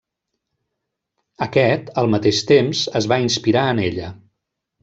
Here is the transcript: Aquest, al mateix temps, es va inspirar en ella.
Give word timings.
Aquest, 1.47 1.93
al 2.03 2.09
mateix 2.15 2.39
temps, 2.55 2.83
es 3.01 3.11
va 3.13 3.23
inspirar 3.29 3.67
en 3.75 3.87
ella. 3.89 4.13